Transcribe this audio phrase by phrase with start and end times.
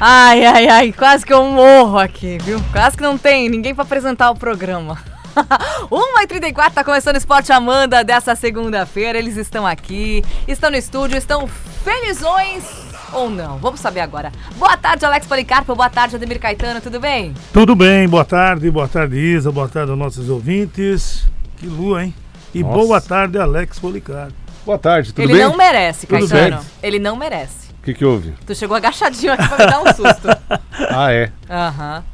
[0.00, 2.60] Ai, ai, ai, quase que eu morro aqui, viu?
[2.70, 4.98] Quase que não tem ninguém pra apresentar o programa.
[5.90, 9.18] 1h34, tá começando o Esporte Amanda dessa segunda-feira.
[9.18, 12.64] Eles estão aqui, estão no estúdio, estão felizões
[13.12, 13.58] ou não?
[13.58, 14.30] Vamos saber agora.
[14.56, 15.74] Boa tarde, Alex Policarpo.
[15.74, 16.80] Boa tarde, Ademir Caetano.
[16.80, 17.34] Tudo bem?
[17.52, 18.08] Tudo bem.
[18.08, 19.50] Boa tarde, boa tarde, Isa.
[19.50, 21.24] Boa tarde aos nossos ouvintes.
[21.56, 22.14] Que lua, hein?
[22.54, 22.74] E Nossa.
[22.76, 24.32] boa tarde, Alex Policarpo.
[24.64, 25.42] Boa tarde, tudo Ele bem?
[25.42, 26.56] não merece, Tudo Caetano.
[26.58, 26.66] bem.
[26.82, 27.67] Ele não merece.
[27.88, 28.34] O que, que houve?
[28.46, 30.28] Tu chegou agachadinho aqui pra me dar um susto.
[30.90, 31.30] Ah, é.
[31.50, 32.04] Aham.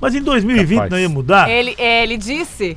[0.00, 0.90] Mas em 2020 Capaz.
[0.90, 1.48] não ia mudar?
[1.48, 2.76] Ele, ele disse.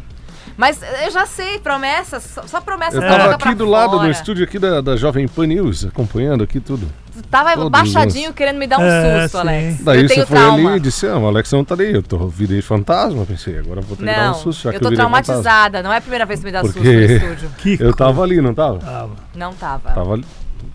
[0.56, 4.04] Mas eu já sei, promessas, só, promessas Eu tava aqui do lado fora.
[4.04, 6.88] no estúdio aqui da, da Jovem Pan News, acompanhando aqui tudo.
[7.14, 9.48] Tu tava Todos baixadinho os- querendo me dar um É, susto, sim.
[9.50, 9.84] Alex.
[9.84, 10.70] Daí eu você foi trauma.
[10.70, 13.26] ali e disse, ah, o Alex não tá ali, eu tô virei fantasma.
[13.26, 14.90] Pensei, agora eu vou ter que dar Não, um susto, já eu que tô eu
[14.92, 15.24] virei fantasma.
[15.34, 15.84] traumatizada.
[15.84, 17.50] Não é a primeira vez que me dá susto no Porque- estúdio.
[17.58, 18.80] Que Eu tava ali, não tava?
[18.80, 19.90] Tava, Não tava.
[19.92, 20.26] Tava ali.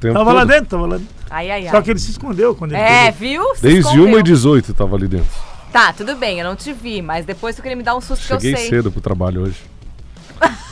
[0.01, 0.49] Tempo tava lá todo.
[0.51, 1.15] dentro, tava lá dentro.
[1.31, 1.71] Ai, ai, ai.
[1.71, 3.19] Só que ele se escondeu quando ele É, pegou.
[3.19, 3.55] viu?
[3.57, 4.07] Se Desde escondeu.
[4.23, 5.27] 1h18 tava ali dentro.
[5.73, 8.23] Tá, tudo bem, eu não te vi, mas depois tu queria me dar um susto
[8.23, 8.69] que Cheguei eu sei.
[8.69, 9.57] cedo pro trabalho hoje.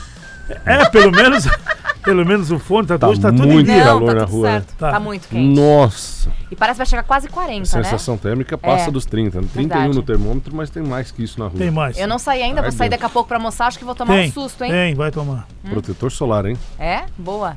[0.65, 1.47] É, pelo menos,
[2.03, 3.77] pelo menos o fone tá, Tá hoje tá tudo em muito dia.
[3.77, 4.51] Não, calor tá na rua, né?
[4.59, 4.75] certo.
[4.77, 4.91] Tá.
[4.91, 4.99] Tá.
[4.99, 5.59] muito quente.
[5.59, 7.83] Nossa, E parece que vai chegar quase 40, né?
[7.83, 8.91] sensação térmica passa É.
[8.91, 9.39] dos 30.
[9.41, 9.95] 31 Verdade.
[9.95, 11.57] no termômetro, mas tem mais que isso na rua.
[11.57, 11.97] Tem mais.
[11.97, 12.99] Eu não saí ainda, Ai, vou sair Deus.
[12.99, 14.71] daqui a pouco pra almoçar, acho que vou tomar tem, um susto, hein?
[14.71, 15.47] Tem, vai tomar.
[15.69, 16.57] Protetor solar, hein?
[16.77, 17.03] É?
[17.17, 17.55] Boa.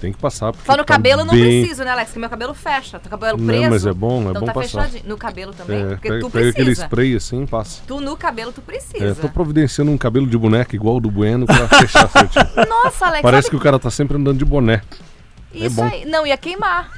[0.00, 0.52] Tem que passar.
[0.52, 2.12] porque Só no tá cabelo eu não bem- preciso, né, Alex?
[2.12, 2.98] Que meu cabelo fecha.
[3.00, 3.70] Tá cabelo Não, preso.
[3.70, 4.82] mas é bom, é então bom tá passar.
[4.84, 5.02] fechadinho.
[5.08, 5.82] No cabelo também?
[5.82, 6.86] É, Porque pega, tu pega aquele precisa.
[6.86, 7.82] spray assim, passa.
[7.86, 9.14] Tu no cabelo tu É, precisa.
[9.16, 12.46] tô providenciando um cabelo de boneca igual o do Bueno pra fechar certinho.
[12.68, 14.82] Nossa, Alex, Parece sabe que o cara tá sempre andando de boné.
[15.54, 15.84] é isso bom.
[15.84, 16.04] aí?
[16.04, 16.90] Não ia queimar.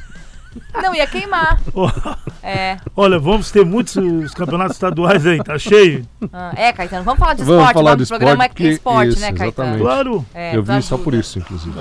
[0.83, 1.59] Não ia queimar.
[2.43, 2.79] É.
[2.97, 6.07] Olha, vamos ter muitos os campeonatos estaduais aí, tá cheio.
[6.33, 7.75] Ah, é, Caetano, vamos falar de Vamos esporte.
[7.75, 9.49] falar o nome de do programa esporte, é esporte, isso, né, Caetano?
[9.77, 9.83] exatamente.
[9.83, 11.17] Claro, É, Eu vi só por ajuda.
[11.21, 11.75] isso, inclusive.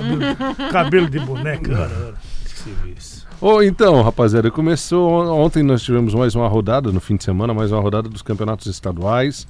[0.70, 2.14] cabelo de boneca.
[2.44, 3.26] Que serviço.
[3.40, 5.10] Ô, então, rapaziada, começou.
[5.34, 8.66] Ontem nós tivemos mais uma rodada, no fim de semana, mais uma rodada dos campeonatos
[8.66, 9.46] estaduais.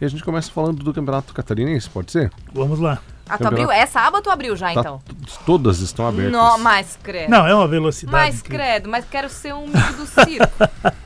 [0.00, 2.30] E a gente começa falando do campeonato catarinense, pode ser?
[2.52, 2.98] Vamos lá.
[3.28, 3.70] Ah, tu abriu?
[3.70, 5.00] É sábado ou tu abriu já, Tá- então?
[5.44, 6.32] todas estão abertas.
[6.32, 7.30] Não, mais credo.
[7.30, 8.10] Não, é uma velocidade.
[8.16, 8.58] mais incrível.
[8.66, 10.52] credo, mas quero ser um mico do circo.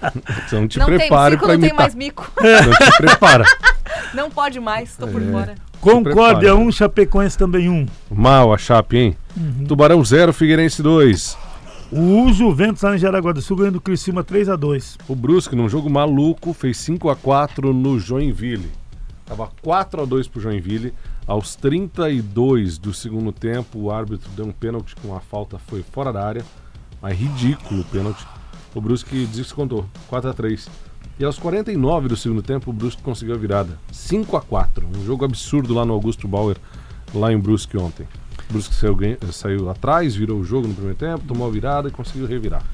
[0.47, 1.85] Então te não tem prepare circo, pra não tem imitar.
[1.87, 2.31] mais mico.
[2.39, 3.45] Então te prepara.
[4.15, 5.31] Não pode mais, tô por É.
[5.31, 5.55] fora.
[5.81, 6.57] Concórdia prepara.
[6.57, 7.87] 1, Chapecoense também 1.
[8.11, 9.17] Mal a Chape, hein?
[9.37, 9.65] Uhum.
[9.67, 11.37] Tubarão 0, Figueirense 2.
[11.91, 14.97] O Juventus lá em Jaraguá do Sul ganhando do Criciúma 3x2.
[15.09, 18.71] O Brusque, num jogo maluco, fez 5 a 4 no Joinville.
[19.27, 20.93] Tava 4 a 2 pro Joinville.
[21.27, 26.13] Aos 32 do segundo tempo, o árbitro deu um pênalti com a falta foi fora
[26.13, 26.45] da área.
[27.01, 28.27] Mas ridículo o pênalti.
[28.75, 30.69] O Brusque descontou, 4 a 3
[31.19, 33.79] E aos 49 do segundo tempo, o Brusque conseguiu a virada.
[33.93, 36.57] 5 a 4 Um jogo absurdo lá no Augusto Bauer,
[37.15, 38.07] lá em Brusque ontem.
[38.49, 38.97] O Brusque saiu,
[39.31, 42.65] saiu atrás, virou o jogo no primeiro tempo, tomou a virada e conseguiu revirar.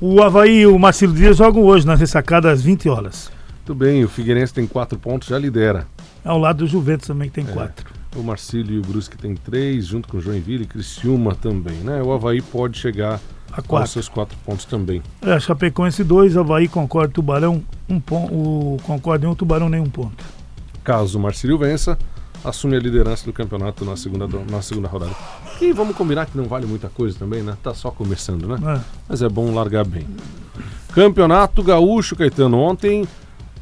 [0.00, 3.30] O Havaí e o Marcelo Dias jogam hoje na ressacada às 20 horas.
[3.58, 5.86] Muito bem, o Figueirense tem 4 pontos, já lidera.
[6.24, 7.52] Ao lado do Juventus também que tem É.
[7.52, 7.86] 4.
[8.16, 12.02] O Marcílio e o Brusque tem três, junto com o Joinville e Criciúma também, né?
[12.02, 13.18] O Havaí pode chegar
[13.50, 13.90] A aos 4.
[13.90, 15.02] seus quatro pontos também.
[15.22, 18.32] É, Chapecoense 2, Havaí, Concórdia, Tubarão, um ponto.
[18.34, 20.22] O Concórdia 1, Tubarão nenhum ponto.
[20.84, 21.98] Caso o Marcílio vença,
[22.44, 25.12] assume a liderança do campeonato na segunda, na segunda rodada.
[25.60, 27.56] E vamos combinar que não vale muita coisa também, né?
[27.62, 28.58] Tá só começando, né?
[28.76, 28.80] É.
[29.08, 30.06] Mas é bom largar bem.
[30.92, 32.58] Campeonato Gaúcho, Caetano.
[32.58, 33.06] Ontem,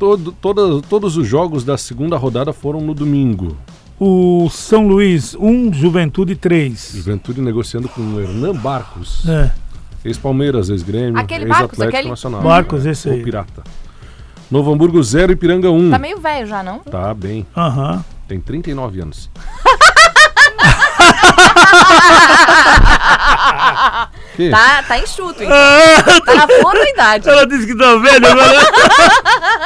[0.01, 3.55] todo, toda, todos os jogos da segunda rodada foram no domingo.
[4.01, 6.93] O São Luís 1, Juventude 3.
[6.95, 9.29] Juventude negociando com o Hernan Barcos.
[9.29, 9.51] É,
[10.03, 12.41] Ex-Palmeiras, ex-Grêmio, ex-Atlético aquele- Nacional.
[12.41, 13.23] Barcos, esse O aí.
[13.23, 13.63] Pirata.
[14.51, 15.91] Novo Hamburgo 0 Ipiranga 1.
[15.91, 16.79] Tá meio velho já, não?
[16.79, 17.47] Tá bem.
[17.55, 18.03] Aham.
[18.27, 19.29] Tem 39 anos.
[24.37, 24.51] que?
[24.51, 25.57] Tá, tá enxuto, então.
[26.25, 27.29] Tá na flor da idade.
[27.29, 28.61] Ela disse que tá velho agora.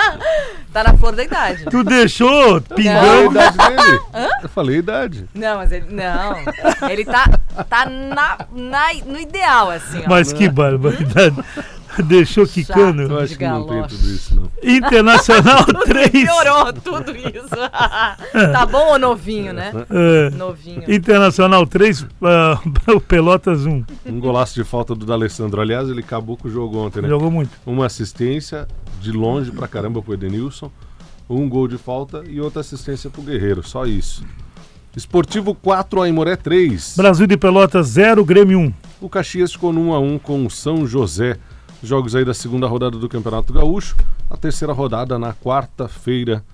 [0.74, 1.66] Tá na flor da idade.
[1.70, 3.30] tu deixou Falei a pingando.
[3.30, 4.00] idade dele.
[4.42, 5.24] Eu falei a idade.
[5.32, 5.86] Não, mas ele.
[5.88, 6.90] Não.
[6.90, 7.26] Ele tá,
[7.70, 10.08] tá na, na, no ideal, assim, ó.
[10.08, 11.36] Mas que barbaridade.
[12.06, 13.02] Deixou quicando.
[13.02, 14.50] Eu acho que não tem tudo isso, não.
[14.60, 16.10] Internacional 3.
[16.10, 17.56] Piorou tudo isso.
[18.52, 19.72] tá bom ou novinho, né?
[19.88, 20.82] É, Novinho.
[20.88, 22.58] Internacional 3, ah,
[22.92, 23.84] o Pelotas 1.
[24.06, 25.60] Um golaço de falta do D'Alessandro.
[25.60, 27.08] Aliás, ele acabou com o jogo ontem, né?
[27.08, 27.52] Jogou muito.
[27.64, 28.66] Uma assistência
[29.04, 30.70] de longe pra caramba pro Edenilson.
[31.28, 33.62] Um gol de falta e outra assistência pro Guerreiro.
[33.62, 34.24] Só isso.
[34.96, 36.94] Esportivo 4, Aimoré 3.
[36.96, 38.72] Brasil de Pelotas 0, Grêmio 1.
[39.00, 41.36] O Caxias ficou no 1 a 1 com o São José.
[41.82, 43.96] Jogos aí da segunda rodada do Campeonato Gaúcho.
[44.30, 46.44] A terceira rodada na quarta-feira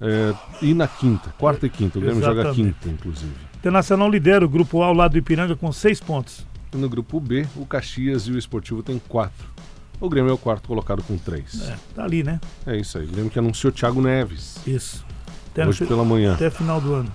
[0.00, 1.30] é, e na quinta.
[1.38, 1.98] Quarta e quinta.
[1.98, 2.74] O Grêmio joga Exatamente.
[2.74, 3.32] quinta, inclusive.
[3.56, 6.46] Internacional lidera o grupo A ao lado do Ipiranga com 6 pontos.
[6.74, 9.55] No grupo B, o Caxias e o Esportivo têm quatro.
[10.00, 11.68] O Grêmio é o quarto colocado com três.
[11.68, 12.40] É, tá ali, né?
[12.66, 13.04] É, isso aí.
[13.04, 15.04] O Grêmio que anunciou Thiago Neves Isso.
[15.52, 16.34] Até, hoje no, pela manhã.
[16.34, 17.10] até final do ano.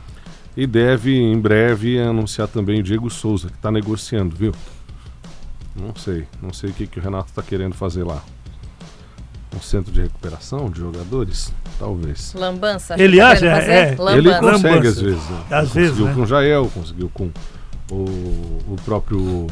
[0.57, 4.51] E deve, em breve, anunciar também o Diego Souza, que está negociando, viu?
[5.75, 6.27] Não sei.
[6.41, 8.23] Não sei o que, que o Renato está querendo fazer lá.
[9.55, 11.53] Um centro de recuperação de jogadores?
[11.77, 12.33] Talvez.
[12.33, 12.95] Lambança.
[13.01, 13.91] Ele tá acha, é.
[13.91, 14.89] Ele consegue Lambança.
[14.89, 15.29] às vezes.
[15.29, 15.45] Né?
[15.49, 16.13] Às vezes, conseguiu né?
[16.13, 17.31] com o Jael, conseguiu com
[17.91, 17.95] o,
[18.67, 19.47] o próprio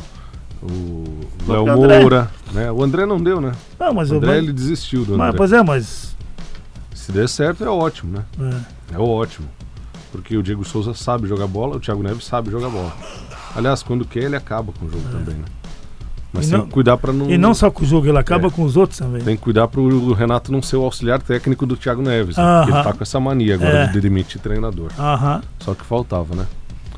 [0.61, 1.08] o
[1.53, 1.65] Léo.
[2.01, 2.31] Moura.
[2.51, 2.71] Né?
[2.71, 3.51] O André não deu, né?
[3.79, 4.17] Não, mas O eu.
[4.17, 5.37] André Mas, ele desistiu do mas, André.
[5.37, 6.15] pois é, mas.
[6.93, 8.23] Se der certo é ótimo, né?
[8.91, 8.95] é.
[8.95, 9.47] É ótimo.
[10.11, 12.91] Porque o Diego Souza sabe jogar bola, o Thiago Neves sabe jogar bola.
[13.55, 15.45] Aliás, quando quer, ele acaba com o jogo também, né?
[16.31, 17.29] Mas E tem não- que cuidar para não.
[17.29, 18.51] E não só com o jogo, ele acaba É.
[18.51, 19.21] com os outros também.
[19.23, 22.37] Tem que cuidar pro Renato não ser o auxiliar técnico do Thiago Neves.
[22.37, 22.43] Né?
[22.59, 23.87] Porque ele tá com essa mania agora É.
[23.87, 24.91] de demitir treinador.
[24.99, 25.41] Aham.
[25.59, 26.45] Só que faltava, né?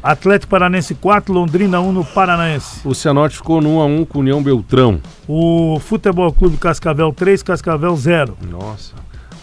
[0.04, 2.82] Atlético Paranense 4, Londrina 1 no Paranaense.
[2.88, 5.00] O Cianorte ficou no 1x1 com o União Beltrão.
[5.28, 8.38] O Futebol Clube Cascavel 3, Cascavel 0.
[8.50, 8.96] Nossa.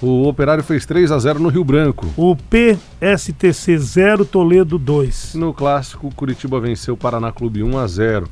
[0.02, 2.06] O Operário fez 3 a 0 no Rio Branco.
[2.16, 5.34] O PSTC 0, Toledo 2.
[5.34, 8.28] No clássico, Curitiba venceu o Paraná Clube 1 a 0.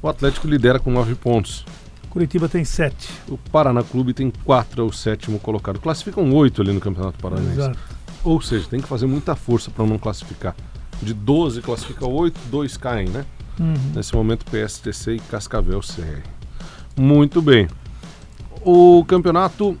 [0.00, 1.66] O Atlético lidera com 9 pontos.
[2.08, 3.10] Curitiba tem 7.
[3.28, 5.80] O Paraná Clube tem 4, é o sétimo colocado.
[5.80, 7.60] Classificam 8 ali no Campeonato Paranaense.
[7.60, 7.78] Exato.
[8.24, 10.54] Ou seja, tem que fazer muita força para não classificar.
[11.00, 13.24] De 12 classifica 8, 2 caem, né?
[13.58, 13.74] Uhum.
[13.94, 16.22] Nesse momento, PSTC e Cascavel CR.
[16.96, 17.68] Muito bem.
[18.64, 19.76] O campeonato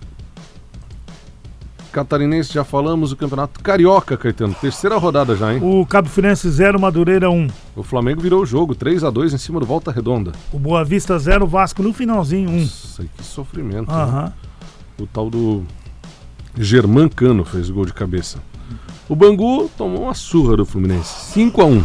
[1.92, 4.54] catarinense, já falamos, o campeonato carioca, Caetano.
[4.54, 5.60] Terceira rodada já, hein?
[5.62, 7.48] O Cabo Firense 0, Madureira 1.
[7.74, 10.32] O Flamengo virou o jogo, 3 a 2 em cima do Volta Redonda.
[10.52, 12.60] O Boa Vista 0, Vasco no finalzinho 1.
[12.60, 13.90] Nossa, que sofrimento.
[13.90, 13.94] né?
[14.02, 14.32] Aham.
[15.00, 15.64] O tal do
[16.56, 18.38] Germán Cano fez o gol de cabeça.
[19.08, 21.84] O Bangu tomou uma surra do Fluminense, 5 a 1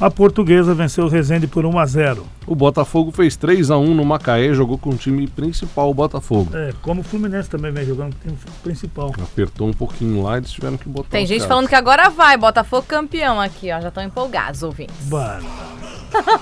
[0.00, 2.26] A Portuguesa venceu o Resende por 1 a 0.
[2.46, 6.50] O Botafogo fez 3 a 1 no Macaé, jogou com o time principal, o Botafogo.
[6.56, 9.12] É, como o Fluminense também vem jogando com o time principal.
[9.22, 11.48] Apertou um pouquinho lá e eles tiveram que botar Tem gente caras.
[11.48, 12.36] falando que agora vai.
[12.38, 13.80] Botafogo campeão aqui, ó.
[13.80, 14.94] Já estão empolgados, ouvintes.
[15.06, 15.44] Bana.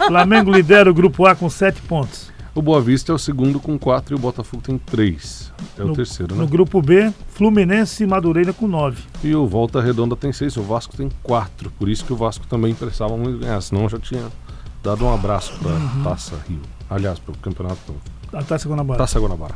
[0.07, 2.34] Flamengo lidera o grupo A com 7 pontos.
[2.55, 5.53] O Boa Vista é o segundo com 4 e o Botafogo tem 3.
[5.77, 6.41] É o No- terceiro, né?
[6.41, 9.03] No grupo B, Fluminense e Madureira com 9.
[9.25, 11.69] E o Volta Redonda tem 6, o Vasco tem 4.
[11.73, 14.23] Por isso que o Vasco também precisava muito ganhar, senão já tinha
[14.85, 16.03] dado um abraço pra Uhum.
[16.05, 16.61] Taça Rio.
[16.89, 17.95] Aliás, pro campeonato
[18.33, 18.99] A Taça Guanabara.
[18.99, 19.55] Taça Guanabara.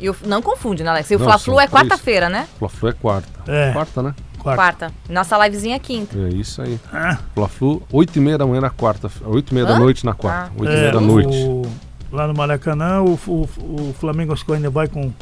[0.00, 1.10] E o, não confunde, né, Alex?
[1.10, 1.70] E o Fla-Flu é três.
[1.72, 2.48] quarta-feira, né?
[2.58, 3.50] Fla-Flu é quarta.
[3.52, 3.72] É.
[3.72, 4.14] Quarta, né?
[4.38, 4.56] Quarto.
[4.58, 4.92] Quarta.
[5.08, 6.18] Nossa livezinha é quinta.
[6.18, 6.78] É isso aí.
[6.92, 9.10] Ah, Fla-Flu, 8 e meia da manhã na quarta.
[9.24, 9.78] 8 e meia da Hã?
[9.78, 10.50] noite na quarta.
[10.50, 10.58] Ah.
[10.58, 11.36] 8 e é, meia da noite.
[11.36, 11.62] o-
[12.14, 15.12] lá no Maracanã, o, o- o Flamengo acho que ainda vai com.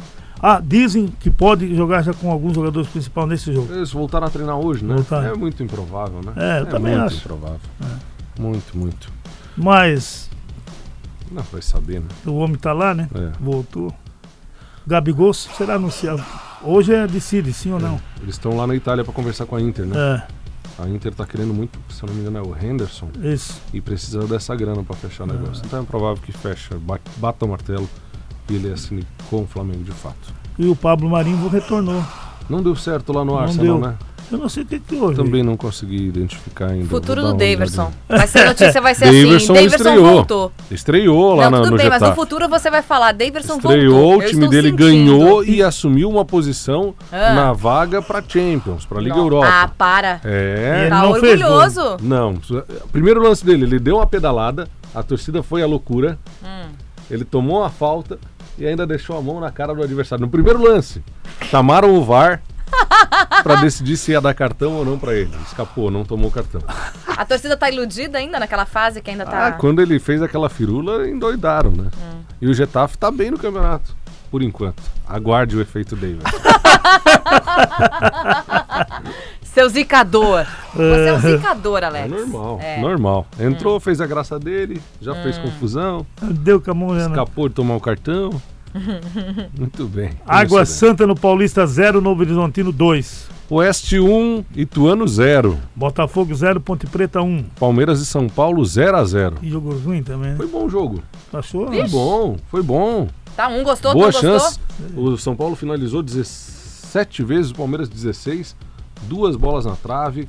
[0.41, 3.73] Ah, dizem que pode jogar já com alguns jogadores principais nesse jogo.
[3.73, 4.95] Eles voltaram a treinar hoje, né?
[4.95, 5.27] Voltaram.
[5.27, 6.33] É muito improvável, né?
[6.35, 7.17] É, eu também muito acho.
[7.17, 7.59] improvável.
[8.37, 9.11] Muito, muito.
[9.55, 10.29] Mas
[11.31, 12.07] Não, vai saber, né?
[12.25, 13.07] o homem tá lá, né?
[13.15, 13.31] É.
[13.39, 13.93] Voltou.
[14.85, 16.23] Gabigol será anunciado.
[16.61, 17.99] Hoje é decide, sim ou não.
[18.21, 19.95] Eles estão lá na Itália pra conversar com a Inter, né?
[19.97, 20.27] É,
[20.79, 23.09] A Inter tá querendo muito, se eu não me engano, é o Henderson.
[23.23, 23.61] isso.
[23.73, 25.61] E precisa dessa grana pra fechar o negócio.
[25.65, 27.87] Então é provável que feche, ba- bata o martelo
[28.49, 30.33] e ele assine com o Flamengo de fato.
[30.57, 32.03] E o Pablo Marinho retornou.
[32.49, 33.87] Não deu certo lá no Não Arsenal, deu.
[33.89, 33.97] né?
[34.33, 35.15] Eu não sei o que, que houve.
[35.15, 36.87] Também não consegui identificar ainda.
[36.89, 37.91] Futuro do Daverson.
[38.09, 39.23] Vai ser a notícia, vai ser assim.
[39.25, 40.05] Daverson Daverson estreou.
[40.05, 40.51] voltou.
[40.71, 43.11] Estreou lá não, na, tudo no bem, mas no futuro você vai falar.
[43.11, 44.25] Daverson Estreou, voltou.
[44.25, 44.85] o time dele sentindo.
[44.85, 47.33] ganhou e assumiu uma posição Ah.
[47.33, 49.23] na vaga pra Champions, pra Liga Não.
[49.23, 49.47] Europa.
[49.47, 50.19] Ah, para.
[50.23, 50.79] É.
[50.81, 51.51] Ele Tá não fez gol.
[51.51, 51.97] orgulhoso.
[52.01, 52.33] Não,
[52.91, 56.69] primeiro lance dele, ele deu uma pedalada, a torcida foi à loucura, Hum.
[57.11, 58.17] ele tomou uma falta
[58.57, 60.23] e ainda deixou a mão na cara do adversário.
[60.25, 61.03] No primeiro lance,
[61.51, 62.41] chamaram o VAR
[63.43, 65.31] pra decidir se ia dar cartão ou não pra ele.
[65.47, 66.61] Escapou, não tomou cartão.
[67.15, 69.47] A torcida tá iludida ainda naquela fase que ainda tá.
[69.47, 71.89] Ah, quando ele fez aquela firula, endoidaram, né?
[72.41, 73.95] E o Getafe tá bem no campeonato,
[74.31, 74.81] por enquanto.
[75.07, 76.23] Aguarde o efeito Davis.
[79.43, 80.45] Seu zicador.
[80.73, 82.09] Você é um zicador, É Alex.
[82.09, 82.81] normal, É.
[82.81, 83.27] normal.
[83.39, 87.07] Entrou, fez a graça dele, já fez confusão, Deu com a mão não.
[87.09, 88.41] escapou de tomar o cartão.
[89.57, 90.11] Muito bem.
[90.25, 90.65] Água?
[90.65, 93.29] Santa no Paulista 0, Novo Horizontino 2.
[93.49, 95.59] Oeste 1, Ituano 0.
[95.75, 97.43] Botafogo 0, Ponte Preta 1.
[97.59, 100.35] Palmeiras e São Paulo 0 a 0 E jogo ruim também.
[100.35, 101.03] Foi bom o jogo.
[101.31, 101.67] Achou?
[101.67, 103.07] Foi bom, foi bom.
[103.35, 104.59] Tá, um gostou, Boa chance.
[104.89, 105.03] gostou.
[105.13, 108.55] O São Paulo finalizou 17 vezes, o Palmeiras 16.
[109.03, 110.27] Duas bolas na trave.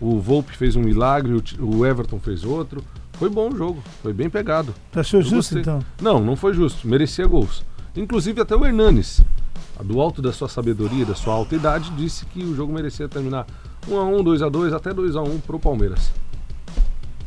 [0.00, 2.82] O Volpe fez um milagre, o Everton fez outro.
[3.12, 4.74] Foi bom o jogo, foi bem pegado.
[4.94, 5.60] Achou Eu justo gostei.
[5.60, 5.78] então?
[6.00, 6.88] Não, não foi justo.
[6.88, 7.64] Merecia gols.
[7.96, 9.20] Inclusive até o Hernanes,
[9.82, 13.46] do alto da sua sabedoria, da sua alta idade, disse que o jogo merecia terminar
[13.88, 16.10] 1 a 1, 2 a 2, até 2 a 1 pro Palmeiras.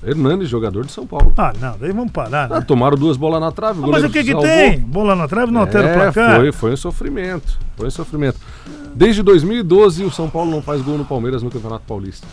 [0.03, 1.33] Hernandes, jogador de São Paulo.
[1.37, 2.61] Ah, não, daí vamos parar, Ah, né?
[2.61, 3.81] tomaram duas bolas na trave.
[3.83, 4.47] Ah, mas o que que salvou.
[4.47, 4.79] tem?
[4.79, 6.35] Bola na trave não altera o É, placar.
[6.39, 7.57] Foi, foi um sofrimento.
[7.75, 8.39] Foi um sofrimento.
[8.93, 12.27] Desde 2012, o São Paulo não faz gol no Palmeiras no Campeonato Paulista.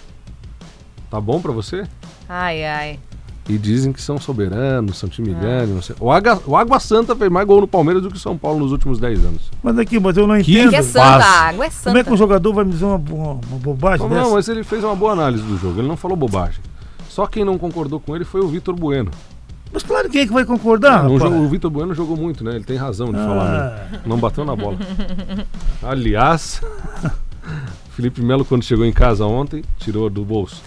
[1.10, 1.86] Tá bom pra você?
[2.28, 3.00] Ai, ai.
[3.46, 5.70] E dizem que são soberanos, são time grande.
[5.72, 5.94] Não sei.
[6.00, 8.58] O, Água, o Água Santa fez mais gol no Palmeiras do que o São Paulo
[8.60, 9.50] nos últimos 10 anos.
[9.62, 10.70] Mas aqui, mas eu não Que entendo.
[10.70, 11.90] Que é santa, a água é santa.
[11.90, 14.30] Como é que um jogador vai me dizer uma, uma, uma bobagem Não, dessa?
[14.30, 15.78] mas ele fez uma boa análise do jogo.
[15.78, 16.60] Ele não falou bobagem.
[17.10, 19.10] Só quem não concordou com ele foi o Vitor Bueno.
[19.70, 22.54] Mas claro, quem é que vai concordar, jogo- o Vitor Bueno jogou muito, né?
[22.54, 23.88] Ele tem razão de falar, Ah.
[23.92, 24.00] né?
[24.06, 24.78] Não bateu na bola.
[25.82, 26.62] Aliás,
[27.90, 30.62] Felipe Melo, quando chegou em casa ontem, tirou do bolso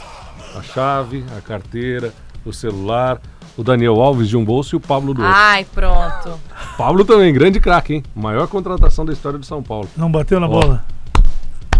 [0.57, 2.13] a chave, a carteira,
[2.49, 3.19] o celular,
[3.57, 5.35] o Daniel Alves de um bolso e o Pablo do outro.
[5.35, 6.39] Ai, pronto.
[6.77, 8.03] Pablo também, grande craque, hein?
[8.15, 9.89] Maior contratação da história de São Paulo.
[9.97, 10.49] Não bateu na Ó.
[10.49, 10.85] bola.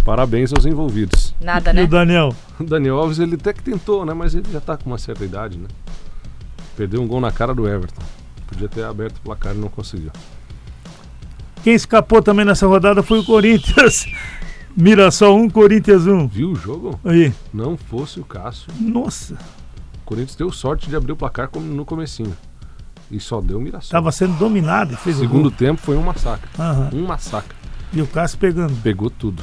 [0.04, 1.34] Parabéns aos envolvidos.
[1.40, 1.82] Nada, E né?
[1.84, 2.34] o Daniel?
[2.58, 4.12] O Daniel Alves, ele até que tentou, né?
[4.12, 5.68] Mas ele já tá com uma certa idade, né?
[6.76, 8.02] Perdeu um gol na cara do Everton.
[8.48, 10.10] Podia ter aberto o placar e não conseguiu.
[11.62, 14.06] Quem escapou também nessa rodada foi o Corinthians.
[14.76, 16.26] Mirassol 1, Corinthians 1.
[16.28, 16.98] Viu o jogo?
[17.04, 17.32] Aí.
[17.52, 19.36] Não fosse o Cássio, Nossa,
[20.08, 22.34] Corinthians deu sorte de abrir o placar como no comecinho.
[23.10, 23.90] E só deu Mirassol.
[23.90, 25.50] tava sendo dominado e fez o Segundo gol.
[25.50, 26.48] tempo foi um massacre.
[26.58, 26.88] Aham.
[26.94, 27.54] Um massacre.
[27.92, 28.74] E o Cássio pegando.
[28.82, 29.42] Pegou tudo.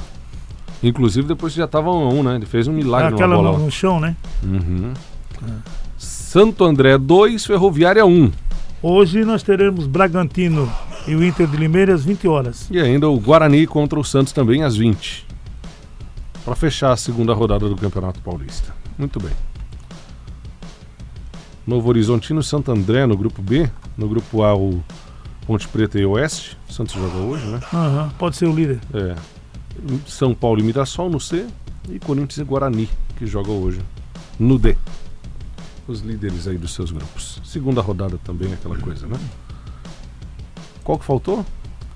[0.82, 2.36] Inclusive depois já tava 1 a 1, né?
[2.38, 4.16] Ele fez um milagre numa Aquela bola no, chão, né?
[4.44, 4.92] Uhum.
[5.98, 8.32] Santo André 2, Ferroviária 1.
[8.82, 10.72] Hoje nós teremos Bragantino
[11.08, 12.68] e o Inter de Limeira às 20 horas.
[12.72, 15.28] E ainda o Guarani contra o Santos também às 20.
[16.44, 18.74] Para fechar a segunda rodada do Campeonato Paulista.
[18.98, 19.32] Muito bem.
[21.66, 23.70] Novo Horizontino e Santo André no grupo B.
[23.98, 24.84] No grupo A, o
[25.48, 26.58] Ponte Preta e Oeste.
[26.70, 27.60] O Santos joga hoje, né?
[27.74, 28.80] Aham, Pode ser o líder.
[28.94, 29.16] É.
[30.08, 31.48] São Paulo e Mirassol no C.
[31.90, 33.80] E Corinthians e Guarani, que joga hoje
[34.40, 34.76] no D.
[35.88, 37.40] Os líderes aí dos seus grupos.
[37.44, 39.20] Segunda rodada também, aquela coisa, né?
[40.84, 41.46] Qual que faltou?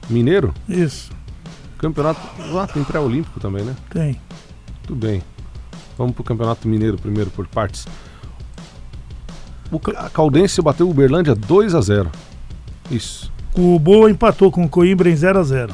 [0.09, 0.53] Mineiro?
[0.67, 1.11] Isso,
[1.79, 2.19] Campeonato.
[2.55, 3.75] Ah, tem pré-olímpico também, né?
[3.89, 4.19] tem.
[4.83, 5.23] Tudo bem.
[5.97, 7.87] Vamos pro Campeonato Mineiro primeiro, por partes.
[9.71, 12.09] O Caldense bateu o Uberlândia 2 a 0
[12.89, 13.31] Isso.
[13.55, 15.73] O Boa empatou com o Coimbra em 0 a 0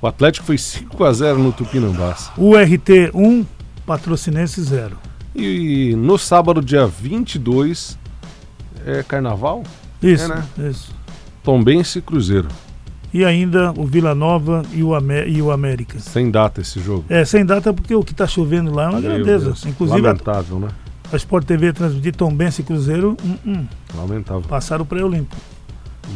[0.00, 2.30] O Atlético foi 5 a 0 no Tupinambás.
[2.36, 3.44] O RT 1,
[3.86, 4.96] Patrocinense 0.
[5.34, 7.98] E no sábado, dia 22,
[8.86, 9.62] é carnaval?
[10.02, 10.44] Isso, É, né?
[10.70, 10.94] isso.
[11.42, 12.48] Tombense e Cruzeiro.
[13.12, 15.98] E ainda o Vila Nova e o, Amé- e o América.
[16.00, 17.04] Sem data esse jogo.
[17.08, 19.44] É, sem data porque o que está chovendo lá é uma Meu grandeza.
[19.46, 19.64] Deus.
[19.66, 20.68] Inclusive Lamentável, né?
[21.12, 24.42] A Sport TV transmitir Tombense e Cruzeiro, hum, hum, Lamentável.
[24.42, 25.36] passaram o pré-olímpico.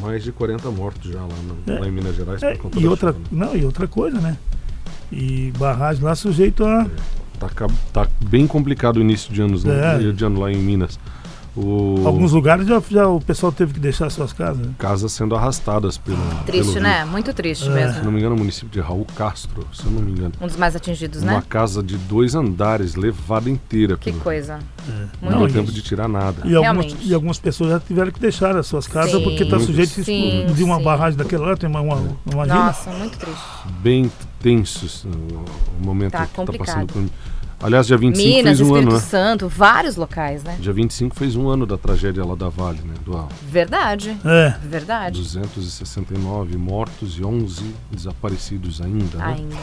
[0.00, 1.78] Mais de 40 mortos já lá, no- É.
[1.80, 3.46] lá em Minas Gerais É, e, outra, chuva, né?
[3.46, 4.36] não, e outra coisa, né?
[5.10, 6.86] E barragem lá sujeito a.
[7.38, 9.96] Tá, ca- tá bem complicado o início de anos, né?
[10.08, 10.12] É.
[10.12, 10.98] de ano lá em Minas.
[11.56, 12.02] O...
[12.06, 14.64] Alguns lugares já, já o pessoal teve que deixar suas casas.
[14.64, 14.72] né?
[14.78, 16.16] casas sendo arrastadas pelo.
[16.46, 17.04] Triste, pelo né?
[17.04, 17.66] Muito triste É.
[17.66, 18.04] Se mesmo.
[18.04, 20.32] não me engano, o município de Raul Castro, se eu não me engano.
[20.40, 21.42] Um dos mais atingidos, Uma né?
[21.48, 23.96] casa de dois andares, levada inteira.
[23.96, 24.58] Que pelo coisa.
[25.20, 26.42] Não Muito deu tempo de tirar nada.
[26.46, 29.22] E algumas, e algumas pessoas já tiveram que deixar as suas casas Sim.
[29.24, 30.84] porque está sujeito a Sim, explodir uma sim.
[30.84, 32.64] barragem daquela lá, tem uma, uma, imagina.
[32.66, 33.42] Nossa, muito triste.
[33.82, 37.04] Bem tensos o, o momento Tá que está passando por.
[37.62, 39.04] Aliás, dia 25 Minas, fez um Espírito ano, né?
[39.04, 40.56] Santo, vários locais, né?
[40.58, 42.94] Dia 25 fez um ano da tragédia lá da Vale, né?
[43.04, 44.16] Do Verdade.
[44.24, 45.18] É, Verdade.
[45.18, 49.36] 269 mortos e 11 desaparecidos ainda, né?
[49.38, 49.56] Ainda.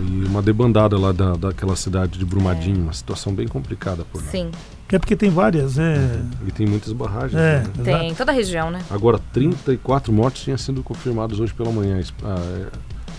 [0.00, 4.30] E uma debandada lá da, daquela cidade de Brumadinho, uma situação bem complicada por lá.
[4.30, 4.50] Sim.
[4.90, 6.20] é porque tem várias, é.
[6.46, 7.34] E tem muitas barragens.
[7.38, 7.70] É, né?
[7.84, 7.94] Tem.
[7.96, 8.14] exato.
[8.16, 8.82] Toda a região, né?
[8.88, 12.00] Agora, 34 mortes tinham sido confirmados hoje pela manhã.
[12.24, 12.66] Ah, é,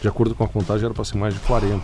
[0.01, 1.83] De acordo com a contagem, era para ser mais de 40.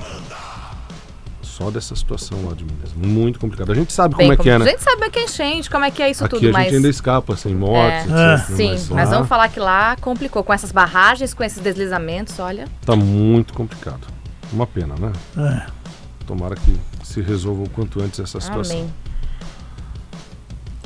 [1.59, 2.93] Só dessa situação lá de Minas.
[2.95, 3.73] Muito complicado.
[3.73, 4.65] A gente sabe Bem, como é que é, A né?
[4.71, 6.87] gente sabe que é enchente, como é que é isso Aqui tudo, a gente ainda
[6.87, 8.35] escapa sem mortes, É.
[8.35, 8.55] etc.
[8.55, 10.41] Sim, mas, mas lá vamos falar que lá complicou.
[10.41, 12.65] Com essas barragens, com esses deslizamentos, olha.
[12.85, 14.07] Tá muito complicado.
[14.53, 15.11] Uma pena, né?
[15.37, 15.65] é.
[16.25, 18.77] Tomara que se resolva o quanto antes essa situação.
[18.77, 18.93] Amém.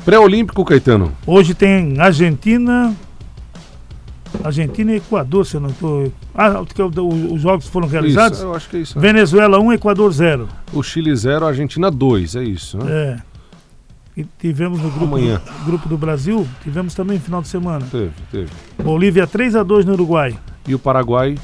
[0.04, 1.12] Pré-olímpico, Caetano.
[1.24, 2.92] Hoje tem Argentina.
[4.44, 6.12] Argentina e Equador, se eu não estou.
[6.34, 8.38] Ah, é o- o- os jogos foram realizados?
[8.38, 9.00] Isso, eu acho que é isso.
[9.00, 10.48] Venezuela 1, Equador 0.
[10.72, 12.92] O Chile 0, Argentina 2, é isso, né?
[12.92, 13.16] É.
[14.16, 15.40] E tivemos no grupo, Amanhã.
[15.64, 17.84] grupo do Brasil, tivemos também no final de semana.
[17.90, 18.50] Teve, teve.
[18.82, 20.38] Bolívia 3 a 2 no Uruguai.
[20.68, 21.36] E o Paraguai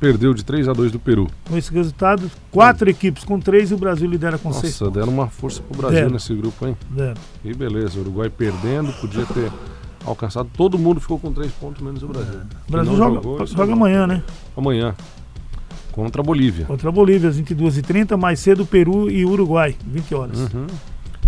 [0.00, 1.28] perdeu de 3 a 2 do Peru.
[1.48, 4.80] Com esse resultado, quatro equipes com três e o Brasil lidera com seis.
[4.80, 6.10] Nossa, deram uma força pro Brasil Deram.
[6.14, 6.76] nesse grupo, hein?
[6.90, 7.20] Deram.
[7.44, 9.52] E beleza, o Uruguai perdendo, podia ter
[10.04, 10.48] alcançado.
[10.56, 12.40] Todo mundo ficou com 3 pontos, menos o Brasil.
[12.68, 14.22] O Brasil não joga, jogou, joga é amanhã, né?
[14.56, 14.94] Amanhã.
[15.92, 16.66] Contra a Bolívia.
[16.66, 20.38] Contra a Bolívia, às 22h30, mais cedo Peru e Uruguai, 20 horas.
[20.38, 20.66] Uhum.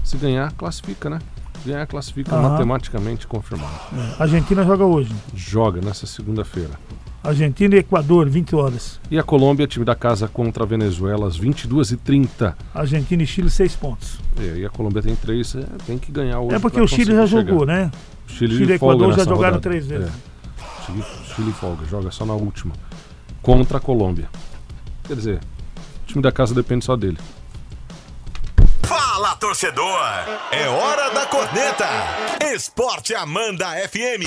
[0.05, 1.19] Se ganhar, classifica, né?
[1.65, 2.51] Ganhar, classifica Aham.
[2.51, 3.73] matematicamente confirmado.
[3.93, 4.15] É.
[4.19, 5.15] A Argentina joga hoje.
[5.35, 6.71] Joga nessa segunda-feira.
[7.23, 9.01] Argentina e Equador, 20 horas.
[9.11, 12.55] E a Colômbia, time da casa contra a Venezuela, às 22h30.
[12.75, 14.19] Argentina e Chile, 6 pontos.
[14.41, 16.57] É, e a Colômbia tem três, é, tem que ganhar hoje.
[16.57, 17.85] É porque o Chile já conseguir jogou, chegar.
[17.85, 17.91] né?
[18.29, 19.61] O Chile, Chile e Equador já jogaram rodada.
[19.61, 20.09] três vezes.
[20.09, 20.85] É.
[20.87, 21.05] Chile,
[21.37, 22.75] Chile folga, joga só na última.
[23.41, 24.29] Contra a Colômbia.
[25.05, 25.41] Quer dizer,
[26.03, 27.19] o time da casa depende só dele.
[28.83, 30.01] Fala, torcedor!
[30.51, 31.87] É hora da corneta!
[32.53, 34.27] Esporte Amanda FM.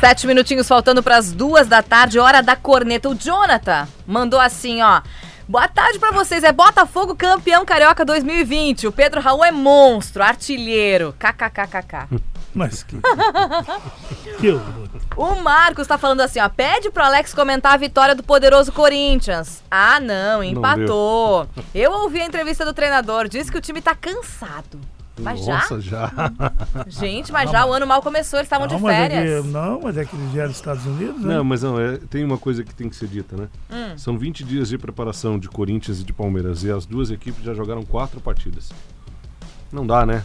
[0.00, 3.08] Sete minutinhos faltando para as duas da tarde, hora da corneta.
[3.08, 5.00] O Jonathan mandou assim, ó.
[5.48, 8.88] Boa tarde pra vocês, é Botafogo campeão carioca 2020.
[8.88, 11.14] O Pedro Raul é monstro, artilheiro.
[11.18, 12.08] KKKKK.
[12.54, 12.96] Mas que.
[14.38, 14.88] que horror.
[15.16, 16.48] O Marcos tá falando assim, ó.
[16.48, 19.62] Pede pro Alex comentar a vitória do poderoso Corinthians.
[19.70, 21.46] Ah, não, empatou.
[21.74, 24.80] Eu ouvi a entrevista do treinador, disse que o time tá cansado.
[25.18, 26.08] Mas Nossa, já.
[26.08, 26.52] já?
[26.88, 29.44] Gente, mas já o ano mal começou, eles estavam de mas é férias.
[29.46, 31.34] que, não, mas é que eles vieram dos Estados Unidos, né?
[31.36, 33.48] Não, mas não, é, tem uma coisa que tem que ser dita, né?
[33.70, 33.96] Hum.
[33.96, 37.54] São 20 dias de preparação de Corinthians e de Palmeiras e as duas equipes já
[37.54, 38.70] jogaram quatro partidas.
[39.72, 40.22] Não dá, né?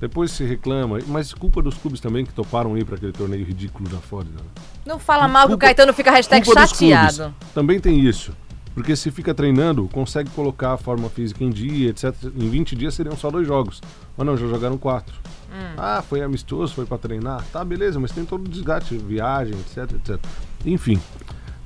[0.00, 3.88] Depois se reclama, mas culpa dos clubes também que toparam ir para aquele torneio ridículo
[3.88, 4.36] da Flórida.
[4.36, 4.48] né?
[4.86, 7.34] Não fala mal que o Culpa- Caetano fica hashtag Culpa chateado.
[7.52, 8.32] Também tem isso.
[8.80, 12.14] Porque se fica treinando, consegue colocar a forma física em dia, etc.
[12.34, 13.78] Em 20 dias seriam só dois jogos.
[14.16, 15.14] Mas não, já jogaram quatro.
[15.52, 15.74] Hum.
[15.76, 17.44] Ah, foi amistoso, foi pra treinar.
[17.52, 20.18] Tá, beleza, mas tem todo o desgaste, viagem, etc, etc.
[20.64, 20.98] Enfim,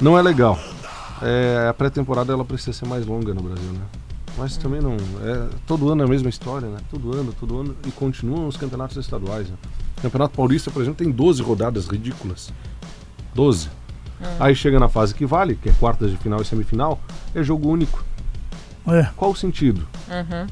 [0.03, 0.59] não é legal.
[1.23, 3.83] É, a pré-temporada ela precisa ser mais longa no Brasil, né?
[4.37, 4.97] Mas também não.
[5.23, 6.79] É, todo ano é a mesma história, né?
[6.91, 7.77] Todo ano, todo ano.
[7.87, 9.49] E continuam os campeonatos estaduais.
[9.49, 9.57] Né?
[9.99, 12.53] O Campeonato Paulista, por exemplo, tem 12 rodadas ridículas.
[13.37, 13.69] 12.
[14.41, 17.01] Aí chega na fase que vale, que é quartas de final e semifinal,
[17.35, 18.05] é jogo único.
[18.87, 19.09] É.
[19.17, 19.87] Qual o sentido?
[20.09, 20.47] Uhum.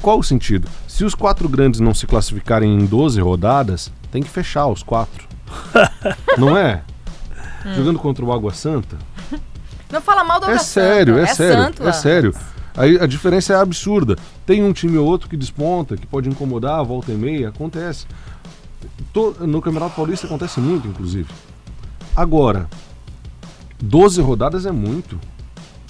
[0.00, 0.68] Qual o sentido?
[0.88, 5.26] Se os quatro grandes não se classificarem em 12 rodadas, tem que fechar os quatro.
[6.38, 6.82] não é?
[7.76, 8.96] Jogando contra o Água Santa?
[9.90, 11.30] Não fala mal do É Água sério, Santa.
[11.30, 12.34] é, sério, santo, é sério.
[12.76, 14.16] Aí a diferença é absurda.
[14.46, 18.06] Tem um time ou outro que desponta, que pode incomodar, volta e meia, acontece.
[19.12, 21.28] To- No Campeonato Paulista acontece muito, inclusive.
[22.14, 22.68] Agora,
[23.82, 25.18] 12 rodadas é muito.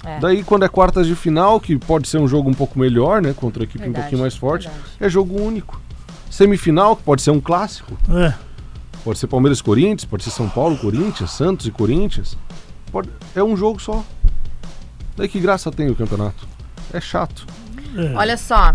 [0.05, 0.19] É.
[0.19, 3.33] Daí, quando é quartas de final, que pode ser um jogo um pouco melhor, né?
[3.33, 4.85] Contra a equipe um Verdade, pouquinho mais forte, verdade.
[4.99, 5.81] é jogo único.
[6.29, 7.97] Semifinal, que pode ser um clássico.
[8.09, 8.33] É.
[9.03, 12.37] Pode ser Palmeiras e Corinthians, pode ser São Paulo e Corinthians, Santos e Corinthians.
[12.91, 14.03] Pode- É um jogo só.
[15.15, 16.47] Daí que graça tem o campeonato?
[16.91, 17.45] É chato.
[17.95, 18.13] é.
[18.15, 18.71] Olha só.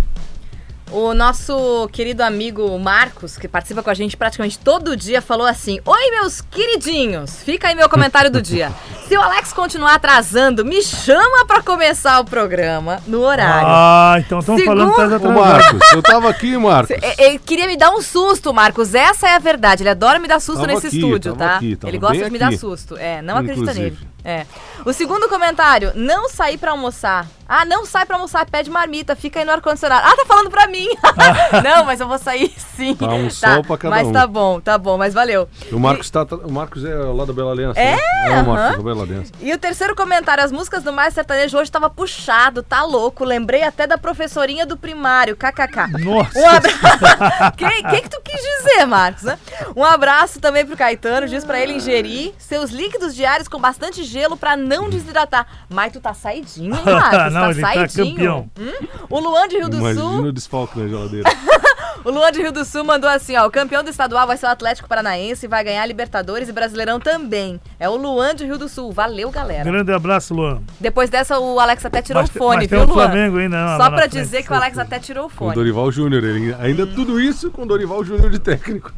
[0.91, 5.79] O nosso querido amigo Marcos, que participa com a gente praticamente todo dia, falou assim:
[5.85, 7.43] Oi, meus queridinhos!
[7.43, 8.73] Fica aí meu comentário do dia.
[9.07, 13.67] Se o Alex continuar atrasando, me chama pra começar o programa no horário.
[13.71, 15.63] Ah, então estão falando que tá Segundo- Ô atrasado.
[15.73, 16.97] Marcos, eu tava aqui, Marcos.
[17.19, 18.95] Ele queria me dar um susto, Marcos.
[18.95, 19.83] Essa é a verdade.
[19.83, 21.57] Ele adora me dar susto Tava nesse aqui, estúdio, tá?
[21.57, 22.59] aqui, Ele gosta de me dar aqui.
[22.59, 22.97] susto.
[22.97, 23.85] É, não acredita Inclusive.
[23.91, 23.99] nele.
[24.29, 24.47] É.
[24.85, 27.27] O segundo comentário: não sair pra almoçar.
[27.51, 30.07] Ah, não sai pra almoçar, pede marmita, fica aí no ar-condicionado.
[30.07, 30.87] Ah, tá falando pra mim.
[31.65, 32.95] não, mas eu vou sair sim.
[32.95, 34.13] Tá um sol pra cada Mas um.
[34.13, 35.49] tá bom, tá bom, mas valeu.
[35.73, 37.81] O Marcos, tá, o Marcos é lá da Bela Aliança.
[37.81, 38.03] É, né?
[38.27, 38.77] É o Marcos aham.
[38.77, 39.33] da Bela Aliança.
[39.41, 43.25] E o terceiro comentário, as músicas do Mais Sertanejo hoje tava puxado, tá louco.
[43.25, 46.05] Lembrei até da professorinha do primário, kkk.
[46.05, 46.39] Nossa.
[46.39, 47.57] Um abraço.
[47.57, 49.23] Quem que, que tu quis dizer, Marcos?
[49.23, 49.39] né?
[49.75, 51.27] Um abraço também pro Caetano.
[51.27, 55.47] Diz pra ele ingerir seus líquidos diários com bastante gelo pra não desidratar.
[55.69, 57.33] Mas tu tá saidinho, hein, Marcos?
[57.35, 58.15] Não, tá ele tá saidinho.
[58.17, 58.51] campeão.
[58.59, 58.87] Hum?
[59.11, 60.21] O Luan de Rio do Imagina Sul.
[60.25, 61.29] o desfalque na geladeira.
[62.05, 63.45] O Luan de Rio do Sul mandou assim, ó.
[63.45, 67.01] O campeão do estadual vai ser o Atlético Paranaense e vai ganhar Libertadores e Brasileirão
[67.01, 67.61] também.
[67.79, 68.93] É o Luan de Rio do Sul.
[68.93, 69.65] Valeu, galera.
[69.65, 70.63] Grande abraço, Luan.
[70.79, 73.05] Depois dessa, o Alex até tirou Mas o fone, mas tem viu, o Luan?
[73.05, 74.13] Flamengo ainda, não, Só lá na pra frente.
[74.23, 75.55] dizer que o Alex até tirou o Com fone.
[75.57, 76.23] Dorival Júnior.
[76.23, 78.93] ele- Ainda tudo isso com Dorival Júnior de técnico.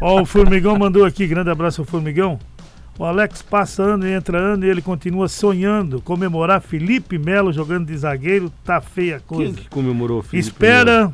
[0.00, 2.40] Ó, o Formigão mandou aqui, grande abraço ao Formigão.
[2.98, 7.86] O Alex passa ano e entra ano e ele continua sonhando comemorar Felipe Melo jogando
[7.86, 9.54] de zagueiro, tá feia a Quem coisa.
[9.56, 10.80] que comemorou o Felipe Melo?
[10.88, 11.12] Espera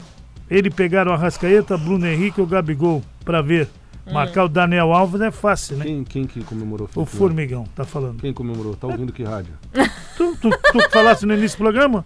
[0.50, 3.68] ele pegar o Arrascaeta, Bruno Henrique ou Gabigol pra ver.
[4.10, 5.84] Marcar o Daniel Alves é fácil, né?
[5.86, 7.18] Quem, quem que comemorou o O Felipe Melo?
[7.28, 8.20] Formigão tá falando.
[8.20, 8.74] Quem comemorou?
[8.76, 9.52] Tá ouvindo que rádio?
[10.16, 12.04] Tu, tu, tu falasse no início do programa?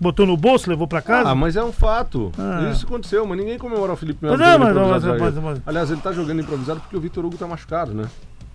[0.00, 1.28] Botou no bolso, levou pra casa?
[1.28, 2.32] Ah, mas é um fato.
[2.38, 2.70] Ah.
[2.72, 4.38] Isso aconteceu, mas ninguém comemorou o Felipe Melo.
[4.38, 7.46] Mas mas- mas- mas- mas- Aliás, ele tá jogando improvisado porque o Vitor Hugo tá
[7.46, 8.04] machucado, né?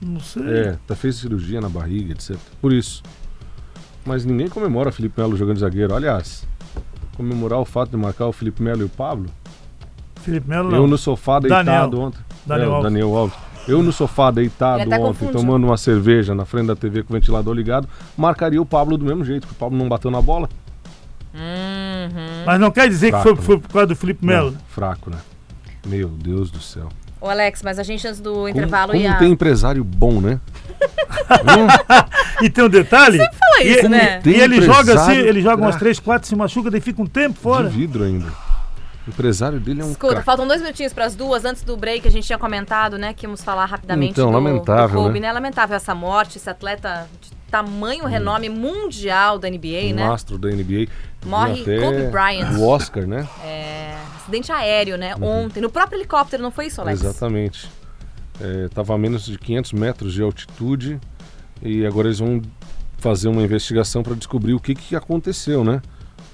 [0.01, 0.43] Não sei.
[0.43, 2.37] É, tá fez cirurgia na barriga, etc.
[2.61, 3.01] Por isso.
[4.05, 5.93] Mas ninguém comemora o Felipe Melo jogando zagueiro.
[5.93, 6.47] Aliás,
[7.15, 9.29] comemorar o fato de marcar o Felipe Melo e o Pablo.
[10.21, 10.87] Felipe Melo Eu não.
[10.87, 11.99] no sofá deitado Daniel.
[11.99, 12.19] ontem.
[12.45, 12.83] Daniel é, Alves.
[12.83, 13.37] Daniel Alves.
[13.67, 17.19] Eu no sofá deitado até ontem, tomando uma cerveja na frente da TV com o
[17.19, 20.47] ventilador ligado, marcaria o Pablo do mesmo jeito, porque o Pablo não bateu na bola.
[21.35, 22.43] Hum.
[22.45, 24.51] Mas não quer dizer que Fraco, foi, foi por causa do Felipe Melo.
[24.51, 25.17] Não, fraco, né?
[25.85, 26.87] Meu Deus do céu.
[27.19, 29.15] Ô, Alex, mas a gente antes do Como, intervalo como ia.
[29.15, 30.39] tem empresário bom, né?
[31.29, 31.67] Hum,
[32.41, 33.17] E tem um detalhe.
[33.17, 34.21] Fala e, isso, né?
[34.23, 35.79] E ele joga assim, ele joga umas craque.
[35.85, 37.67] 3, 4, se machuca, daí fica um tempo fora.
[37.69, 38.27] de vidro ainda.
[39.07, 40.25] O empresário dele é um Escuta, craque.
[40.25, 41.45] faltam dois minutinhos para as duas.
[41.45, 44.99] Antes do break, a gente tinha comentado, né, que íamos falar rapidamente Então, do, lamentável,
[44.99, 45.27] do Kobe, né?
[45.27, 45.33] né?
[45.33, 50.07] Lamentável essa morte, esse atleta de tamanho renome mundial da NBA, um né?
[50.09, 50.87] astro da NBA.
[51.25, 52.57] Morre Até Kobe Bryant.
[52.57, 53.25] O Oscar, né?
[53.43, 53.95] É,
[54.27, 55.15] acidente aéreo, né?
[55.21, 57.01] Ontem, no próprio helicóptero, não foi isso, Alex?
[57.01, 57.69] Exatamente.
[58.65, 60.99] Estava a menos de 500 metros de altitude
[61.61, 62.41] e agora eles vão
[62.99, 65.81] fazer uma investigação para descobrir o que, que aconteceu, né?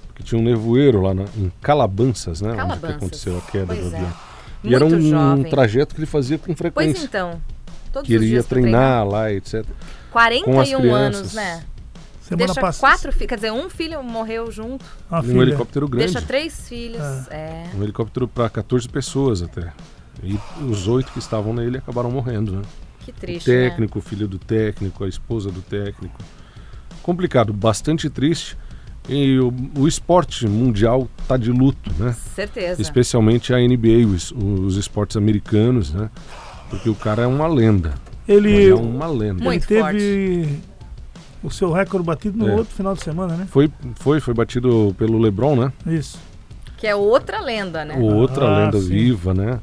[0.07, 2.49] Porque tinha um nevoeiro lá na- em Calabanças, né?
[2.49, 2.95] Onde que Calabanças.
[2.97, 3.97] aconteceu a queda Pois do é.
[3.97, 4.13] avião.
[4.63, 5.43] E Muito era um, jovem.
[5.49, 7.03] trajeto que ele fazia com Pois frequência.
[7.05, 7.41] então.
[7.91, 9.63] Todos que ele ia pra treinar lá, etc.
[9.63, 10.19] com
[10.59, 11.15] as 41 crianças.
[11.19, 11.63] anos, né?
[12.23, 12.79] Semana Deixa passada.
[12.93, 14.85] quatro filhos, quer dizer, um filho morreu junto.
[15.11, 15.41] Uma Um filha.
[15.41, 16.13] helicóptero grande.
[16.13, 17.01] Deixa três filhos.
[17.29, 17.65] É.
[17.75, 19.73] Um helicóptero para 14 pessoas até.
[20.23, 22.61] E os oito que estavam nele acabaram morrendo, né?
[23.01, 23.69] Que O triste, né?
[23.69, 26.17] técnico, o filho do técnico, a esposa do técnico.
[27.01, 28.57] Complicado, bastante triste.
[29.09, 32.15] E o, o esporte mundial tá de luto, né?
[32.33, 32.81] Certeza.
[32.81, 36.09] Especialmente a NBA, os, os esportes americanos, né?
[36.69, 37.95] Porque o cara é uma lenda.
[38.25, 39.43] Ele, Ele é uma lenda.
[39.43, 40.59] Muito ele teve
[41.43, 42.55] o seu recorde batido no É.
[42.55, 43.47] outro final de semana, né?
[43.49, 45.73] Foi, foi, foi batido pelo LeBron, né?
[45.85, 46.17] Isso.
[46.77, 47.97] Que é outra lenda, né?
[47.97, 48.89] Outra Ah, lenda sim.
[48.89, 49.59] viva, né?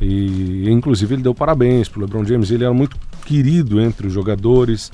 [0.00, 2.50] E inclusive ele deu parabéns pro LeBron James.
[2.50, 4.90] Ele era muito querido entre os jogadores.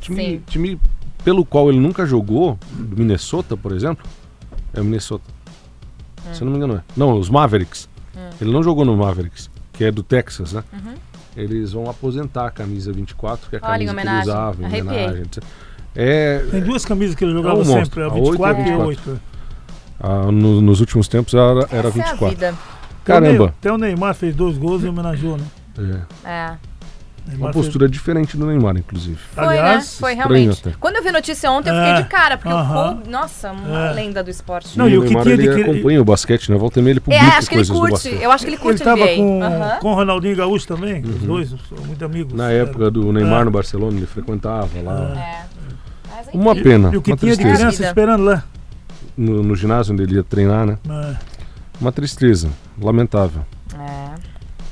[0.00, 0.42] Time, Sim.
[0.46, 0.80] time
[1.22, 4.04] pelo qual ele nunca jogou, do Minnesota, por exemplo,
[4.72, 5.24] é o Minnesota.
[6.26, 6.34] Hum.
[6.34, 6.82] Se eu não me engano, é.
[6.96, 7.88] Não, os Mavericks.
[8.40, 10.64] Ele não jogou no Mavericks, que é do Texas, né?
[11.36, 13.72] Eles vão aposentar a camisa 24, que é a Uhum.
[13.72, 15.44] Olha, em camisa que ele usava, em homenagem, etc.
[15.94, 18.52] É, Tem duas camisas que ele jogava É um sempre, a A oito e a
[18.52, 18.86] 24 e a 24.
[19.12, 19.20] 8.
[20.00, 22.24] ah, no- nos últimos tempos era, era Essa 24.
[22.24, 22.54] é a vida.
[23.04, 23.46] Caramba!
[23.58, 25.44] Até o Neymar fez dois gols e homenageou, né?
[26.24, 26.28] É.
[26.30, 26.52] É.
[27.26, 29.18] Neymar Uma postura diferente do Neymar, inclusive.
[29.34, 29.90] Foi, Aliás, né?
[30.00, 30.60] Foi realmente.
[30.68, 30.76] até.
[30.80, 32.90] Quando eu vi notícia ontem, eu fiquei É, de cara, porque aham.
[32.92, 33.92] o Kobe, nossa, uma É.
[33.92, 34.78] lenda do esporte.
[34.78, 36.56] Não, e e o o que Neymar de ele que- acompanha o basquete, né?
[36.56, 38.08] Volta e meia ele É, publica acho que ele curte.
[38.08, 39.16] Eu acho que ele Ele curte estava NBA.
[39.16, 39.78] com, Aham.
[39.80, 42.32] com o Ronaldinho Gaúcho também, os dois são muito amigos.
[42.32, 42.60] Na É.
[42.62, 43.44] época do Neymar É.
[43.44, 45.14] no Barcelona, ele frequentava lá.
[45.16, 45.59] É.
[46.32, 47.56] Uma pena, E o que uma tinha de tristeza.
[47.58, 47.88] criança Vida.
[47.88, 48.44] esperando lá.
[49.16, 50.78] No, no ginásio onde ele ia treinar, né?
[50.88, 51.16] É.
[51.80, 52.48] Uma tristeza,
[52.80, 53.44] lamentável.
[53.74, 54.14] É.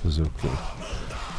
[0.02, 0.48] Fazer o quê?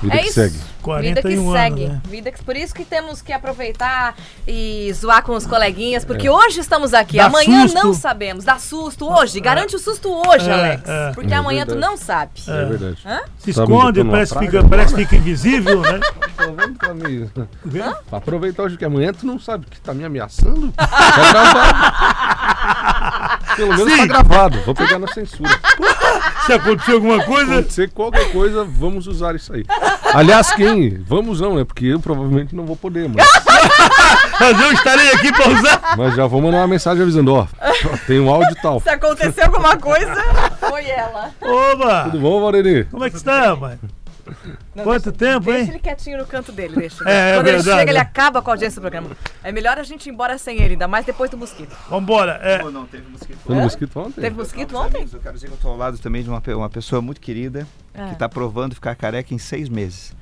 [0.02, 0.34] Vida É que isso.
[0.36, 0.54] segue.
[0.54, 1.84] Vida que 41 segue.
[1.84, 2.02] anos, né?
[2.06, 4.16] Vida que, por isso que temos que aproveitar
[4.48, 7.18] e zoar com os coleguinhas, porque hoje estamos aqui.
[7.18, 7.84] Dá amanhã susto.
[7.84, 8.46] não sabemos.
[8.46, 9.40] Dá susto hoje.
[9.42, 10.84] Garante o susto hoje, É, Alex.
[10.90, 11.12] é.
[11.14, 11.92] Porque É amanhã tu verdade.
[11.92, 12.32] não sabe.
[12.48, 12.98] É, verdade.
[13.06, 13.20] Hã?
[13.40, 16.00] Se esconde, parece, que praia, fica, parece que fica invisível, né?
[16.38, 17.50] Aproveita
[18.10, 20.74] pra aproveitar hoje que amanhã tu não sabe que tá me ameaçando.
[20.80, 21.90] Tá gravado.
[23.56, 24.60] Pelo menos tá gravado.
[24.62, 25.50] Vou pegar na censura.
[26.46, 29.66] Se acontecer alguma coisa, acontecer qualquer coisa, vamos usar isso aí.
[30.14, 31.04] Aliás, quem?
[31.08, 31.64] Vamos não, né?
[31.64, 33.26] Porque eu provavelmente não vou poder, mas,
[34.40, 35.96] mas eu estarei aqui pra usar.
[35.98, 37.48] mas já vou mandar uma mensagem avisando, ó,
[38.08, 38.80] tem um áudio tal.
[38.80, 40.24] Se acontecer alguma coisa,
[40.60, 41.32] foi ela.
[41.42, 42.04] Oba!
[42.06, 42.86] Tudo bom, Valeni?
[42.86, 43.56] Como é que está,
[44.30, 44.84] rapaz?
[44.84, 45.70] Quanto tempo, Deixa hein?
[45.70, 47.04] ele quietinho no canto dele, deixa.
[47.10, 48.02] É, é Quando ele verdade, chega, ele é.
[48.02, 49.10] acaba com a audiência do programa.
[49.44, 51.76] É melhor a gente ir embora sem ele, ainda mais depois do mosquito.
[51.90, 52.40] Vambora.
[52.44, 53.38] É, Não, não, teve mosquito.
[53.46, 54.22] Foi no mosquito ontem?
[54.22, 54.98] Teve mosquito ontem?
[54.98, 57.20] amigos, Eu quero dizer que eu estou ao lado também de uma, uma pessoa muito
[57.22, 58.08] querida É.
[58.08, 60.14] que está provando ficar careca em seis meses.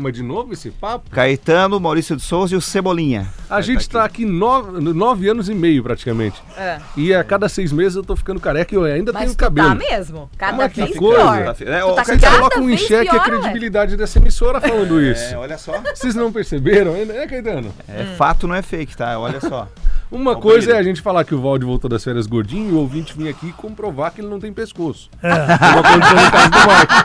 [0.00, 1.08] Mas de novo esse papo?
[1.10, 3.26] Caetano, Maurício de Souza e o Cebolinha.
[3.48, 6.42] A gente tá aqui nove, nove anos e meio praticamente.
[6.56, 6.78] É.
[6.96, 9.38] E a cada seis meses eu tô ficando careca e eu ainda Mas tenho tu
[9.38, 9.68] cabelo.
[9.68, 10.30] tá mesmo.
[10.36, 11.20] Cada Mas que vez coisa.
[11.22, 11.36] pior.
[11.60, 13.24] É, Tu tá Vocês colocam em xeque pior, a ué.
[13.40, 15.34] credibilidade dessa emissora falando isso.
[15.34, 15.80] É, olha só.
[15.94, 17.72] Vocês não perceberam ainda, né, Caetano?
[17.88, 18.16] É Hum.
[18.16, 19.16] fato, não é fake, tá?
[19.18, 19.68] Olha só.
[20.10, 22.78] Uma coisa é a gente falar que o Valde voltou das férias gordinho e o
[22.78, 25.10] ouvinte vir aqui comprovar que ele não tem pescoço.
[25.20, 25.30] é.
[25.58, 26.96] Como aconteceu no caso do Marcos.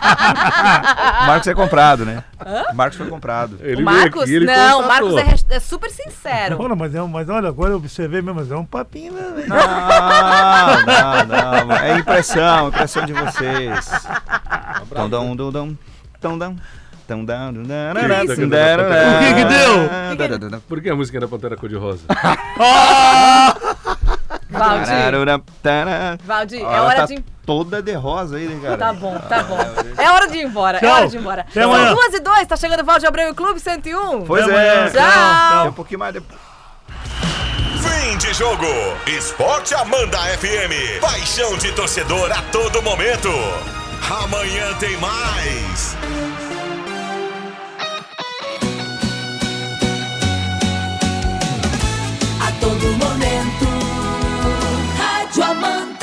[1.24, 2.24] O Marcos é comprado, né?
[2.72, 3.58] O Marcos foi comprado.
[3.62, 5.16] Ele O Marcos, aqui, ele não, o constatou.
[5.16, 6.62] Marcos é, é super sincero.
[6.62, 9.46] Ora, mas, é, um- mas olha, agora eu observei mesmo, mas é um papinho, né?
[9.48, 11.76] Não, não, não.
[11.76, 13.90] É impressão, impressão de vocês.
[14.94, 15.78] Tão, dão, dão, dão,
[16.20, 16.56] tão, dão.
[19.15, 20.62] O que que deu?
[20.67, 22.04] Por que a música da Pantera Cor-de-Rosa?
[24.52, 24.86] Valdir.
[26.26, 27.24] Valdir, é hora tá de...
[27.45, 28.78] toda de rosa aí, né, cara?
[28.78, 29.58] Tá bom, tá bom.
[29.97, 30.91] É hora de ir embora, é Tchau.
[30.91, 31.41] hora de ir embora.
[31.50, 31.86] Até amanhã.
[31.86, 34.26] São duas e dois, tá chegando o Valdir Abreu Clube 101.
[34.26, 34.71] Pois Até é.
[34.71, 34.91] amanhã.
[34.91, 35.62] Tchau.
[35.62, 36.39] Tem um pouquinho mais depois.
[37.82, 38.65] Fim de jogo.
[39.08, 41.00] Esporte Amanda FM.
[41.02, 43.30] Paixão de torcedor a todo momento.
[44.24, 45.95] Amanhã tem mais.
[52.82, 53.67] Do momento.
[54.98, 56.01] Rádio Amanda.